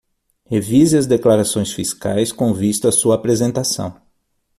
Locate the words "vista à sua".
2.55-3.13